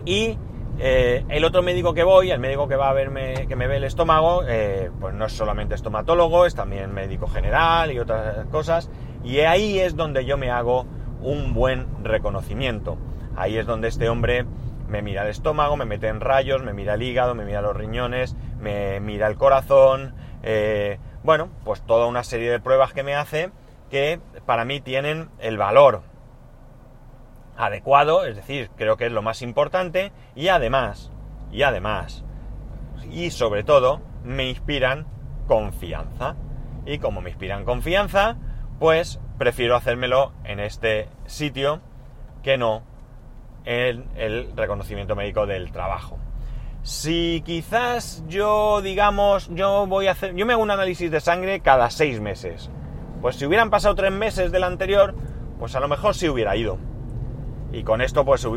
Y 0.04 0.38
eh, 0.80 1.24
el 1.30 1.46
otro 1.46 1.62
médico 1.62 1.94
que 1.94 2.04
voy, 2.04 2.32
el 2.32 2.40
médico 2.40 2.68
que 2.68 2.76
va 2.76 2.90
a 2.90 2.94
verme, 2.94 3.48
que 3.48 3.56
me 3.56 3.68
ve 3.68 3.78
el 3.78 3.86
estómago, 3.86 4.42
pues 5.00 5.14
no 5.14 5.26
es 5.26 5.32
solamente 5.32 5.76
estomatólogo, 5.76 6.46
es 6.46 6.56
también 6.56 6.94
médico 6.94 7.28
general 7.28 7.92
y 7.92 8.00
otras 8.00 8.48
cosas. 8.48 8.90
Y 9.24 9.40
ahí 9.40 9.80
es 9.80 9.96
donde 9.96 10.26
yo 10.26 10.38
me 10.38 10.52
hago 10.52 10.86
un 11.22 11.54
buen 11.54 11.88
reconocimiento. 12.04 12.98
Ahí 13.36 13.58
es 13.58 13.66
donde 13.66 13.88
este 13.88 14.10
hombre 14.10 14.46
me 14.88 15.02
mira 15.02 15.24
el 15.24 15.30
estómago, 15.30 15.78
me 15.78 15.86
mete 15.86 16.08
en 16.08 16.22
rayos, 16.22 16.64
me 16.64 16.74
mira 16.74 16.96
el 16.96 17.04
hígado, 17.04 17.36
me 17.36 17.46
mira 17.46 17.62
los 17.62 17.76
riñones, 17.76 18.36
me 18.60 19.00
mira 19.00 19.28
el 19.28 19.38
corazón. 19.38 20.16
Eh, 20.44 21.00
bueno, 21.24 21.50
pues 21.64 21.82
toda 21.82 22.08
una 22.08 22.24
serie 22.24 22.52
de 22.52 22.60
pruebas 22.60 22.94
que 22.94 23.04
me 23.04 23.16
hace 23.16 23.52
que 23.90 24.20
para 24.46 24.66
mí 24.66 24.82
tienen 24.82 25.30
el 25.40 25.58
valor 25.58 26.02
adecuado, 27.58 28.26
es 28.26 28.36
decir, 28.36 28.70
creo 28.76 28.98
que 28.98 29.06
es 29.06 29.12
lo 29.12 29.22
más 29.22 29.42
importante 29.42 30.12
y 30.36 30.50
además, 30.50 31.12
y 31.52 31.64
además, 31.64 32.24
y 33.10 33.32
sobre 33.32 33.64
todo, 33.64 34.02
me 34.24 34.50
inspiran 34.50 35.08
confianza. 35.48 36.36
Y 36.86 37.00
como 37.00 37.22
me 37.22 37.30
inspiran 37.30 37.66
confianza, 37.66 38.38
pues 38.80 39.20
prefiero 39.38 39.76
hacérmelo 39.76 40.34
en 40.44 40.60
este 40.60 41.10
sitio 41.26 41.82
que 42.44 42.58
no 42.58 42.84
en 43.66 44.06
el 44.16 44.52
reconocimiento 44.56 45.16
médico 45.16 45.46
del 45.46 45.72
trabajo. 45.72 46.18
Si 46.84 47.42
quizás 47.44 48.24
yo, 48.28 48.82
digamos, 48.82 49.50
yo 49.54 49.88
voy 49.88 50.08
a 50.08 50.12
hacer, 50.12 50.36
yo 50.36 50.46
me 50.46 50.54
hago 50.54 50.62
un 50.62 50.70
análisis 50.70 51.10
de 51.10 51.20
sangre 51.20 51.60
cada 51.62 51.90
seis 51.90 52.22
meses. 52.22 52.70
Pues 53.22 53.38
si 53.38 53.46
hubieran 53.48 53.72
pasado 53.72 53.96
tres 53.96 54.12
meses 54.12 54.52
del 54.52 54.64
anterior, 54.64 55.16
pues 55.58 55.76
a 55.76 55.80
lo 55.80 55.88
mejor 55.88 56.14
sí 56.14 56.30
hubiera 56.30 56.56
ido. 56.56 56.78
Y 57.72 57.84
con 57.84 58.02
esto, 58.02 58.24
pues 58.24 58.48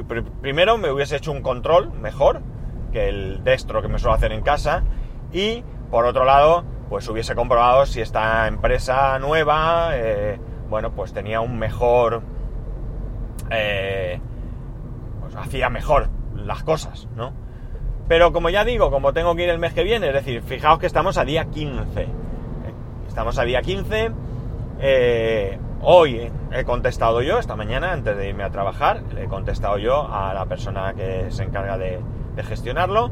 primero 0.43 0.77
me 0.77 0.91
hubiese 0.91 1.17
hecho 1.17 1.33
un 1.33 1.41
control 1.41 1.91
mejor 1.93 2.43
que 2.93 3.09
el 3.09 3.43
destro 3.45 3.81
que 3.81 3.89
me 3.89 3.99
suelo 3.99 4.15
hacer 4.15 4.33
en 4.33 4.43
casa. 4.43 4.83
Y 5.33 5.65
por 5.91 6.05
otro 6.05 6.27
lado, 6.27 6.65
pues 6.91 7.09
hubiese 7.09 7.35
comprobado 7.35 7.87
si 7.87 8.03
esta 8.03 8.47
empresa 8.47 9.19
nueva, 9.19 9.93
eh, 9.95 10.39
bueno, 10.69 10.93
pues 10.93 11.15
tenía 11.15 11.41
un 11.41 11.59
mejor... 11.59 12.23
Eh, 13.51 14.21
pues 15.29 15.47
hacía 15.47 15.69
mejor 15.69 16.09
las 16.35 16.63
cosas, 16.63 17.09
¿no? 17.17 17.33
Pero 18.09 18.33
como 18.33 18.49
ya 18.49 18.65
digo, 18.65 18.91
como 18.91 19.13
tengo 19.13 19.35
que 19.37 19.45
ir 19.45 19.51
el 19.51 19.59
mes 19.59 19.75
que 19.75 19.85
viene, 19.85 20.09
es 20.09 20.15
decir, 20.15 20.43
fijaos 20.43 20.79
que 20.79 20.87
estamos 20.87 21.19
a 21.19 21.25
día 21.25 21.45
15. 21.45 22.09
Estamos 23.07 23.39
a 23.39 23.43
día 23.43 23.61
15. 23.61 24.11
Eh, 24.81 25.59
hoy 25.83 26.31
he 26.53 26.65
contestado 26.65 27.21
yo, 27.21 27.39
esta 27.39 27.55
mañana, 27.55 27.93
antes 27.93 28.17
de 28.17 28.31
irme 28.31 28.45
a 28.45 28.51
trabajar, 28.51 29.03
le 29.15 29.25
he 29.25 29.29
contestado 29.29 29.77
yo 29.77 30.09
a 30.11 30.33
la 30.33 30.47
persona 30.47 30.95
que 30.95 31.31
se 31.31 31.43
encarga 31.43 31.77
de, 31.77 32.01
gestionarlo. 32.43 33.11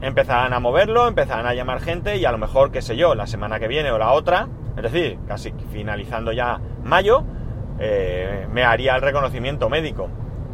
empezarán 0.00 0.54
a 0.54 0.60
moverlo, 0.60 1.08
empezarán 1.08 1.46
a 1.46 1.52
llamar 1.52 1.80
gente 1.80 2.16
y 2.16 2.24
a 2.24 2.32
lo 2.32 2.38
mejor, 2.38 2.70
qué 2.70 2.80
sé 2.80 2.96
yo, 2.96 3.14
la 3.14 3.26
semana 3.26 3.58
que 3.58 3.68
viene 3.68 3.90
o 3.90 3.98
la 3.98 4.12
otra, 4.12 4.48
es 4.76 4.82
decir, 4.82 5.18
casi 5.26 5.52
finalizando 5.70 6.32
ya 6.32 6.58
mayo, 6.82 7.24
eh, 7.82 8.46
me 8.52 8.62
haría 8.62 8.94
el 8.94 9.02
reconocimiento 9.02 9.70
médico. 9.70 10.08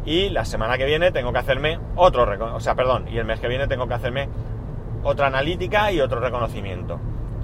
Y 0.07 0.29
la 0.29 0.45
semana 0.45 0.77
que 0.77 0.85
viene 0.85 1.11
tengo 1.11 1.33
que 1.33 1.39
hacerme 1.39 1.79
otro, 1.97 2.25
o 2.55 2.59
sea, 2.61 2.75
perdón, 2.75 3.09
y 3.09 3.17
el 3.17 3.25
mes 3.25 3.41
que 3.41 3.49
viene 3.49 3.67
tengo 3.67 3.89
que 3.89 3.93
hacerme 3.93 4.29
otra 5.03 5.27
analítica 5.27 5.91
y 5.91 5.99
otro 5.99 6.21
reconocimiento. 6.21 6.97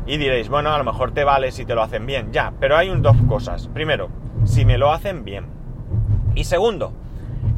Y 0.05 0.15
diréis, 0.15 0.47
bueno, 0.47 0.73
a 0.73 0.77
lo 0.77 0.85
mejor 0.85 1.13
te 1.13 1.25
vale 1.25 1.51
si 1.51 1.65
te 1.65 1.75
lo 1.75 1.83
hacen 1.83 2.05
bien, 2.05 2.31
ya, 2.31 2.53
pero 2.61 2.77
hay 2.77 2.89
un, 2.89 3.01
dos 3.01 3.17
cosas. 3.27 3.67
Primero, 3.67 4.07
si 4.45 4.63
me 4.63 4.77
lo 4.77 4.93
hacen 4.93 5.25
bien. 5.25 5.47
Y 6.35 6.45
segundo, 6.45 6.93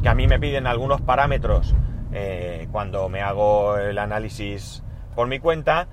que 0.02 0.08
a 0.08 0.14
mí 0.16 0.26
me 0.26 0.40
piden 0.40 0.66
algunos 0.66 1.00
parámetros 1.00 1.76
eh, 2.12 2.66
cuando 2.72 3.08
me 3.08 3.22
hago 3.22 3.78
el 3.78 3.98
análisis 3.98 4.82
por 5.14 5.28
mi 5.28 5.38
cuenta, 5.38 5.86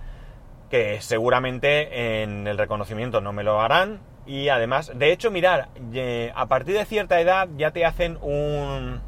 que 0.71 1.01
seguramente 1.01 2.23
en 2.23 2.47
el 2.47 2.57
reconocimiento 2.57 3.21
no 3.21 3.31
me 3.31 3.43
lo 3.43 3.61
harán. 3.61 3.99
Y 4.25 4.49
además, 4.49 4.91
de 4.95 5.11
hecho, 5.11 5.31
mirar, 5.31 5.69
a 6.35 6.45
partir 6.47 6.75
de 6.75 6.85
cierta 6.85 7.19
edad 7.19 7.49
ya 7.57 7.71
te 7.71 7.85
hacen 7.85 8.17
un, 8.21 9.01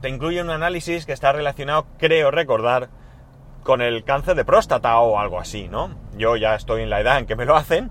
te 0.00 0.08
incluye 0.08 0.40
un 0.40 0.50
análisis 0.50 1.06
que 1.06 1.12
está 1.12 1.32
relacionado, 1.32 1.86
creo 1.98 2.30
recordar, 2.30 2.88
con 3.62 3.82
el 3.82 4.04
cáncer 4.04 4.34
de 4.34 4.44
próstata 4.44 4.98
o 5.00 5.18
algo 5.18 5.40
así, 5.40 5.68
¿no? 5.68 5.90
Yo 6.16 6.36
ya 6.36 6.54
estoy 6.54 6.82
en 6.82 6.90
la 6.90 7.00
edad 7.00 7.18
en 7.18 7.26
que 7.26 7.36
me 7.36 7.44
lo 7.44 7.56
hacen. 7.56 7.90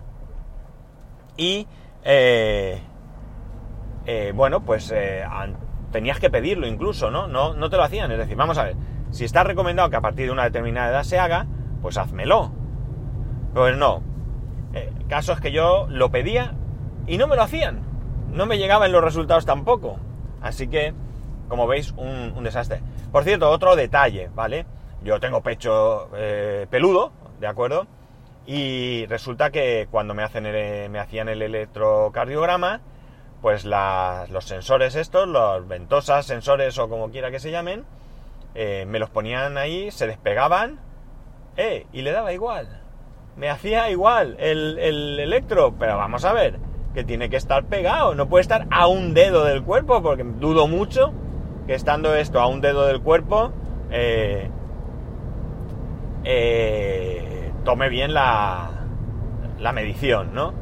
Y, 1.36 1.68
eh, 2.04 2.82
eh, 4.06 4.32
bueno, 4.34 4.64
pues 4.64 4.92
eh, 4.96 5.24
tenías 5.92 6.20
que 6.20 6.30
pedirlo 6.30 6.66
incluso, 6.66 7.12
¿no? 7.12 7.28
¿no? 7.28 7.54
No 7.54 7.70
te 7.70 7.78
lo 7.78 7.84
hacían, 7.84 8.12
es 8.12 8.18
decir, 8.18 8.36
vamos 8.36 8.58
a 8.58 8.64
ver, 8.64 8.76
si 9.12 9.24
está 9.26 9.44
recomendado 9.44 9.90
que 9.90 9.98
a 9.98 10.02
partir 10.02 10.26
de 10.26 10.32
una 10.32 10.46
determinada 10.46 10.90
edad 10.90 11.04
se 11.04 11.20
haga, 11.20 11.46
pues 11.82 11.98
házmelo. 11.98 12.57
Pues 13.58 13.76
no. 13.76 14.04
El 14.72 14.84
eh, 14.84 14.94
caso 15.10 15.34
es 15.34 15.42
que 15.42 15.52
yo 15.52 15.88
lo 15.90 16.12
pedía 16.12 16.54
y 17.08 17.18
no 17.18 17.26
me 17.26 17.36
lo 17.36 17.42
hacían. 17.42 17.82
No 18.32 18.46
me 18.46 18.60
llegaban 18.60 18.92
los 18.92 19.04
resultados 19.04 19.48
tampoco. 19.48 19.98
Así 20.44 20.68
que, 20.68 20.94
como 21.50 21.66
veis, 21.66 21.92
un, 21.98 22.44
desastre. 22.44 22.84
Por 23.12 23.24
cierto, 23.24 23.50
otro 23.50 23.76
detalle, 23.76 24.30
¿vale? 24.36 24.68
Yo 25.02 25.20
tengo 25.20 25.42
pecho 25.42 26.12
eh, 26.16 26.68
peludo, 26.70 27.12
¿de 27.40 27.48
acuerdo? 27.48 27.88
Y 28.46 29.08
resulta 29.08 29.50
que 29.50 29.88
cuando 29.90 30.14
me, 30.14 30.22
hacen 30.22 30.44
me 30.92 31.00
hacían 31.00 31.28
el 31.28 31.42
electrocardiograma, 31.42 32.82
pues 33.42 33.66
los 33.66 34.46
sensores 34.46 34.94
estos, 34.94 35.28
los 35.28 35.68
ventosas, 35.68 36.28
sensores 36.28 36.78
o 36.78 36.90
como 36.90 37.10
quiera 37.10 37.32
que 37.32 37.40
se 37.40 37.50
llamen, 37.50 37.86
eh, 38.54 38.86
me 38.88 39.00
los 39.00 39.10
ponían 39.10 39.58
ahí, 39.58 39.90
se 39.90 40.06
despegaban, 40.06 40.80
eh, 41.56 41.88
y 41.92 42.04
le 42.04 42.12
daba 42.12 42.34
igual. 42.34 42.84
Me 43.38 43.50
hacía 43.50 43.90
igual 43.92 44.36
el, 44.40 44.80
electro, 45.20 45.76
pero 45.78 45.96
vamos 45.96 46.26
a 46.26 46.34
ver, 46.34 46.60
que 46.96 47.04
tiene 47.04 47.30
que 47.30 47.38
estar 47.38 47.66
pegado, 47.66 48.16
no 48.16 48.28
puede 48.28 48.42
estar 48.42 48.66
a 48.72 48.88
un 48.88 49.14
dedo 49.14 49.44
del 49.44 49.62
cuerpo, 49.62 50.02
porque 50.02 50.24
dudo 50.24 50.68
mucho 50.68 51.14
que 51.68 51.76
estando 51.76 52.16
esto 52.16 52.40
a 52.40 52.48
un 52.48 52.62
dedo 52.62 52.88
del 52.88 53.02
cuerpo, 53.02 53.52
eh, 53.92 54.50
tome 57.64 57.90
bien 57.90 58.16
la, 58.16 58.72
la 59.60 59.72
medición, 59.72 60.34
¿no? 60.34 60.54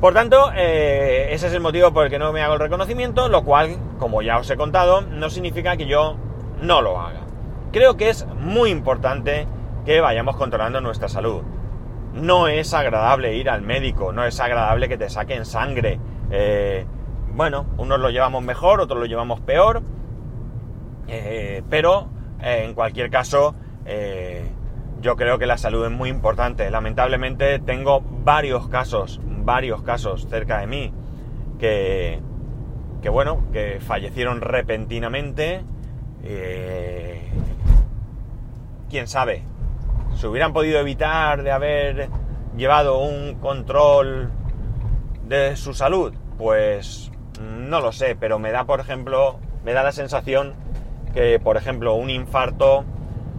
Por 0.00 0.12
tanto, 0.12 0.52
ese 0.52 1.46
es 1.46 1.52
el 1.54 1.60
motivo 1.60 1.92
por 1.92 2.04
el 2.04 2.10
que 2.10 2.18
no 2.18 2.30
me 2.30 2.42
hago 2.42 2.54
el 2.54 2.60
reconocimiento, 2.60 3.30
lo 3.30 3.42
cual, 3.44 3.78
como 3.98 4.20
ya 4.20 4.36
os 4.36 4.50
he 4.50 4.56
contado, 4.56 5.00
no 5.00 5.30
significa 5.30 5.78
que 5.78 5.86
yo 5.86 6.16
no 6.60 6.82
lo 6.82 7.00
haga. 7.00 7.20
Creo 7.72 7.96
que 7.96 8.10
es 8.10 8.26
muy 8.26 8.68
importante 8.68 9.46
que 9.86 10.00
vayamos 10.00 10.36
controlando 10.36 10.80
nuestra 10.80 11.08
salud. 11.08 11.42
No 12.12 12.48
es 12.48 12.74
agradable 12.74 13.36
ir 13.36 13.48
al 13.48 13.62
médico, 13.62 14.12
no 14.12 14.24
es 14.24 14.38
agradable 14.40 14.88
que 14.88 14.98
te 14.98 15.08
saquen 15.08 15.46
sangre. 15.46 16.00
Eh, 16.30 16.84
bueno, 17.34 17.66
unos 17.78 18.00
lo 18.00 18.10
llevamos 18.10 18.42
mejor, 18.42 18.80
otros 18.80 18.98
lo 18.98 19.06
llevamos 19.06 19.40
peor, 19.40 19.82
eh, 21.06 21.62
pero 21.70 22.08
eh, 22.42 22.64
en 22.64 22.74
cualquier 22.74 23.10
caso 23.10 23.54
yo 25.00 25.14
creo 25.14 25.38
que 25.38 25.46
la 25.46 25.56
salud 25.56 25.84
es 25.84 25.92
muy 25.92 26.10
importante. 26.10 26.68
Lamentablemente 26.68 27.60
tengo 27.60 28.00
varios 28.00 28.66
casos, 28.68 29.20
varios 29.24 29.82
casos 29.82 30.26
cerca 30.28 30.58
de 30.58 30.66
mí 30.66 30.92
que, 31.60 32.20
que 33.02 33.08
bueno, 33.08 33.44
que 33.52 33.78
fallecieron 33.78 34.40
repentinamente 34.40 35.62
quién 38.90 39.06
sabe, 39.06 39.44
se 40.16 40.26
hubieran 40.26 40.52
podido 40.52 40.78
evitar 40.80 41.42
de 41.42 41.52
haber 41.52 42.08
llevado 42.56 42.98
un 42.98 43.34
control 43.34 44.30
de 45.24 45.56
su 45.56 45.74
salud, 45.74 46.14
pues 46.38 47.10
no 47.40 47.80
lo 47.80 47.92
sé, 47.92 48.16
pero 48.18 48.38
me 48.38 48.50
da, 48.50 48.64
por 48.64 48.80
ejemplo, 48.80 49.38
me 49.64 49.72
da 49.72 49.82
la 49.82 49.92
sensación 49.92 50.54
que, 51.12 51.38
por 51.38 51.56
ejemplo, 51.56 51.94
un 51.94 52.08
infarto 52.08 52.84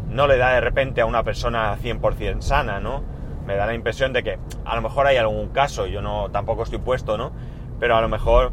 no 0.09 0.27
le 0.27 0.37
da 0.37 0.53
de 0.53 0.61
repente 0.61 1.01
a 1.01 1.05
una 1.05 1.23
persona 1.23 1.75
100% 1.77 2.41
sana, 2.41 2.79
¿no? 2.79 3.03
Me 3.45 3.55
da 3.55 3.65
la 3.65 3.73
impresión 3.73 4.13
de 4.13 4.23
que 4.23 4.37
a 4.65 4.75
lo 4.75 4.81
mejor 4.81 5.07
hay 5.07 5.17
algún 5.17 5.49
caso, 5.49 5.87
yo 5.87 6.01
no 6.01 6.29
tampoco 6.29 6.63
estoy 6.63 6.79
puesto, 6.79 7.17
¿no? 7.17 7.31
Pero 7.79 7.95
a 7.95 8.01
lo 8.01 8.09
mejor, 8.09 8.51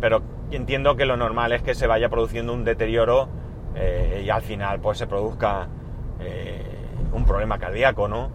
pero 0.00 0.22
entiendo 0.50 0.96
que 0.96 1.06
lo 1.06 1.16
normal 1.16 1.52
es 1.52 1.62
que 1.62 1.74
se 1.74 1.86
vaya 1.86 2.08
produciendo 2.08 2.52
un 2.52 2.64
deterioro 2.64 3.28
eh, 3.74 4.22
y 4.24 4.30
al 4.30 4.42
final 4.42 4.80
pues 4.80 4.98
se 4.98 5.06
produzca 5.06 5.68
eh, 6.20 6.71
un 7.12 7.24
problema 7.24 7.58
cardíaco, 7.58 8.08
¿no? 8.08 8.30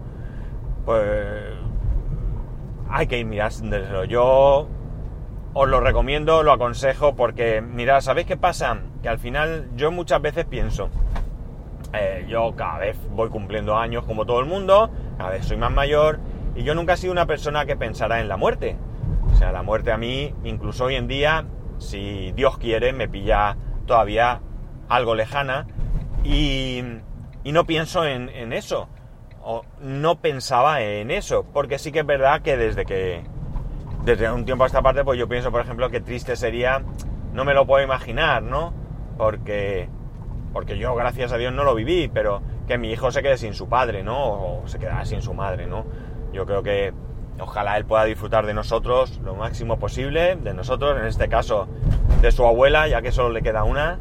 Pues 0.84 1.54
hay 2.90 3.06
que 3.06 3.18
ir 3.18 3.26
mirándolo. 3.26 4.04
Yo 4.04 4.68
os 5.54 5.68
lo 5.68 5.80
recomiendo, 5.80 6.42
lo 6.42 6.52
aconsejo 6.52 7.16
porque, 7.16 7.60
mirad, 7.60 8.00
¿sabéis 8.00 8.26
qué 8.26 8.36
pasa? 8.36 8.78
Que 9.02 9.08
al 9.08 9.18
final 9.18 9.68
yo 9.74 9.90
muchas 9.90 10.22
veces 10.22 10.44
pienso, 10.44 10.90
eh, 11.92 12.26
yo 12.28 12.54
cada 12.54 12.78
vez 12.78 12.98
voy 13.10 13.28
cumpliendo 13.30 13.76
años 13.76 14.04
como 14.04 14.26
todo 14.26 14.40
el 14.40 14.46
mundo, 14.46 14.90
cada 15.16 15.30
vez 15.30 15.46
soy 15.46 15.56
más 15.56 15.72
mayor 15.72 16.20
y 16.54 16.62
yo 16.62 16.74
nunca 16.74 16.94
he 16.94 16.96
sido 16.96 17.12
una 17.12 17.26
persona 17.26 17.64
que 17.66 17.76
pensara 17.76 18.20
en 18.20 18.28
la 18.28 18.36
muerte. 18.36 18.76
O 19.32 19.34
sea, 19.36 19.52
la 19.52 19.62
muerte 19.62 19.92
a 19.92 19.96
mí, 19.96 20.34
incluso 20.44 20.84
hoy 20.84 20.96
en 20.96 21.08
día, 21.08 21.46
si 21.78 22.32
Dios 22.32 22.58
quiere, 22.58 22.92
me 22.92 23.08
pilla 23.08 23.56
todavía 23.86 24.40
algo 24.88 25.14
lejana 25.14 25.66
y, 26.24 26.82
no 27.44 27.64
pienso 27.64 28.04
en, 28.04 28.28
en 28.28 28.52
eso. 28.52 28.88
O 29.42 29.64
no 29.80 30.16
pensaba 30.16 30.82
en 30.82 31.10
eso, 31.10 31.46
porque 31.52 31.78
sí 31.78 31.90
que 31.90 32.00
es 32.00 32.06
verdad 32.06 32.42
que 32.42 32.56
desde 32.56 32.84
que 32.84 33.22
desde 34.04 34.30
un 34.30 34.44
tiempo 34.44 34.64
a 34.64 34.66
esta 34.66 34.82
parte, 34.82 35.04
pues 35.04 35.18
yo 35.18 35.28
pienso, 35.28 35.50
por 35.50 35.60
ejemplo, 35.60 35.90
que 35.90 36.00
triste 36.00 36.36
sería, 36.36 36.82
no 37.32 37.44
me 37.44 37.54
lo 37.54 37.66
puedo 37.66 37.84
imaginar, 37.84 38.42
¿no? 38.42 38.72
Porque 39.16 39.88
porque 40.52 40.78
yo 40.78 40.94
gracias 40.94 41.32
a 41.32 41.36
Dios 41.36 41.52
no 41.52 41.64
lo 41.64 41.74
viví, 41.74 42.08
pero 42.08 42.42
que 42.66 42.78
mi 42.78 42.90
hijo 42.90 43.10
se 43.10 43.22
quede 43.22 43.36
sin 43.36 43.54
su 43.54 43.68
padre, 43.68 44.02
¿no? 44.02 44.60
O 44.62 44.62
se 44.66 44.78
quedara 44.78 45.04
sin 45.04 45.22
su 45.22 45.34
madre, 45.34 45.66
¿no? 45.66 45.84
Yo 46.32 46.46
creo 46.46 46.62
que 46.62 46.92
ojalá 47.38 47.76
él 47.76 47.84
pueda 47.84 48.04
disfrutar 48.04 48.46
de 48.46 48.54
nosotros 48.54 49.20
lo 49.22 49.34
máximo 49.34 49.78
posible, 49.78 50.36
de 50.36 50.54
nosotros, 50.54 50.98
en 50.98 51.06
este 51.06 51.28
caso 51.28 51.68
de 52.20 52.32
su 52.32 52.44
abuela, 52.46 52.88
ya 52.88 53.02
que 53.02 53.12
solo 53.12 53.30
le 53.30 53.42
queda 53.42 53.64
una, 53.64 53.98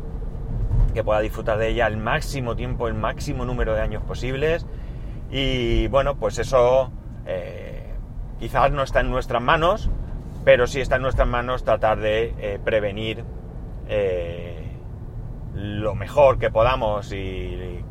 que 0.97 1.03
pueda 1.03 1.19
disfrutar 1.19 1.59
de 1.59 1.67
ella 1.67 1.85
el 1.85 1.97
máximo 1.97 2.55
tiempo, 2.55 2.87
el 2.87 2.95
máximo 2.95 3.45
número 3.45 3.75
de 3.75 3.81
años 3.81 4.01
posibles. 4.01 4.65
Y 5.29 5.87
bueno, 5.89 6.15
pues 6.15 6.39
eso 6.39 6.91
eh, 7.27 7.93
quizás 8.39 8.71
no 8.71 8.81
está 8.81 9.01
en 9.01 9.11
nuestras 9.11 9.43
manos, 9.43 9.91
pero 10.43 10.65
sí 10.65 10.81
está 10.81 10.95
en 10.95 11.03
nuestras 11.03 11.27
manos 11.27 11.63
tratar 11.63 11.99
de 11.99 12.33
eh, 12.39 12.59
prevenir. 12.65 13.23
Eh, 13.87 14.71
lo 15.53 15.93
mejor 15.93 16.39
que 16.39 16.49
podamos 16.49 17.11
y, 17.13 17.83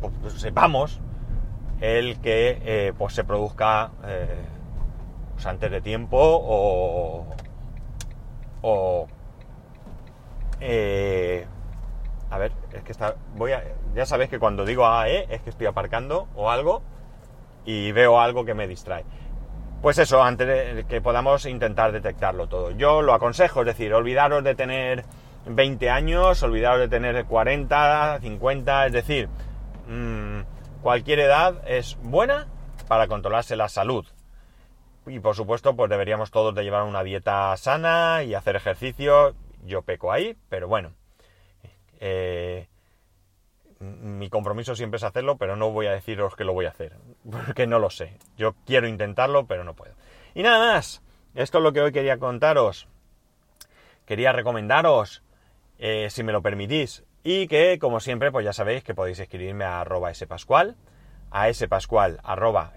pues, 0.00 0.32
sepamos 0.32 1.02
el 1.82 2.18
que 2.20 2.94
pues 2.96 3.12
se 3.12 3.24
produzca 3.24 3.90
pues, 5.34 5.46
antes 5.46 5.70
de 5.70 5.82
tiempo 5.82 6.16
o, 6.18 7.26
a 12.30 12.38
ver 12.38 12.52
es 12.72 12.82
que 12.82 12.92
está 12.92 13.16
voy 13.34 13.52
a 13.52 13.62
ya 13.94 14.06
sabéis 14.06 14.30
que 14.30 14.38
cuando 14.38 14.64
digo 14.64 14.86
AE 14.86 15.26
es 15.30 15.42
que 15.42 15.50
estoy 15.50 15.66
aparcando 15.66 16.28
o 16.34 16.50
algo 16.50 16.82
y 17.64 17.92
veo 17.92 18.20
algo 18.20 18.44
que 18.44 18.54
me 18.54 18.66
distrae 18.66 19.04
pues 19.82 19.98
eso 19.98 20.22
antes 20.22 20.46
de 20.46 20.84
que 20.84 21.00
podamos 21.00 21.46
intentar 21.46 21.92
detectarlo 21.92 22.48
todo 22.48 22.70
yo 22.72 23.02
lo 23.02 23.14
aconsejo 23.14 23.60
es 23.60 23.66
decir 23.66 23.94
olvidaros 23.94 24.44
de 24.44 24.54
tener 24.54 25.04
20 25.48 25.90
años, 25.90 26.42
olvidaros 26.42 26.80
de 26.80 26.88
tener 26.88 27.24
40, 27.24 28.20
50, 28.20 28.86
es 28.86 28.92
decir, 28.92 29.28
mmm, 29.86 30.40
cualquier 30.82 31.20
edad 31.20 31.62
es 31.66 31.96
buena 32.02 32.46
para 32.86 33.06
controlarse 33.06 33.56
la 33.56 33.68
salud. 33.68 34.06
Y 35.06 35.20
por 35.20 35.34
supuesto, 35.34 35.74
pues 35.74 35.88
deberíamos 35.88 36.30
todos 36.30 36.54
de 36.54 36.64
llevar 36.64 36.82
una 36.82 37.02
dieta 37.02 37.56
sana 37.56 38.22
y 38.24 38.34
hacer 38.34 38.56
ejercicio. 38.56 39.34
Yo 39.64 39.82
peco 39.82 40.12
ahí, 40.12 40.36
pero 40.48 40.68
bueno. 40.68 40.90
Eh, 41.98 42.68
mi 43.80 44.28
compromiso 44.28 44.74
siempre 44.74 44.96
es 44.96 45.04
hacerlo, 45.04 45.36
pero 45.36 45.56
no 45.56 45.70
voy 45.70 45.86
a 45.86 45.92
deciros 45.92 46.34
que 46.34 46.44
lo 46.44 46.52
voy 46.52 46.66
a 46.66 46.70
hacer, 46.70 46.96
porque 47.30 47.66
no 47.66 47.78
lo 47.78 47.90
sé. 47.90 48.16
Yo 48.36 48.54
quiero 48.66 48.88
intentarlo, 48.88 49.46
pero 49.46 49.64
no 49.64 49.74
puedo. 49.74 49.94
Y 50.34 50.42
nada 50.42 50.74
más, 50.74 51.02
esto 51.34 51.58
es 51.58 51.64
lo 51.64 51.72
que 51.72 51.80
hoy 51.80 51.92
quería 51.92 52.18
contaros. 52.18 52.88
Quería 54.06 54.32
recomendaros 54.32 55.22
eh, 55.78 56.08
si 56.10 56.22
me 56.22 56.32
lo 56.32 56.42
permitís. 56.42 57.04
Y 57.22 57.46
que, 57.46 57.78
como 57.78 58.00
siempre, 58.00 58.32
pues 58.32 58.44
ya 58.44 58.52
sabéis 58.52 58.82
que 58.82 58.94
podéis 58.94 59.18
escribirme 59.18 59.64
a 59.64 59.80
arroba 59.80 60.14
spascual, 60.14 60.76
a 61.30 61.52
spascual 61.52 62.20
arroba 62.22 62.72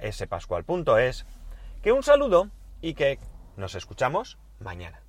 que 1.82 1.92
un 1.92 2.04
saludo 2.04 2.50
y 2.82 2.94
que 2.96 3.18
nos 3.56 3.76
escuchamos 3.76 4.38
mañana. 4.60 5.02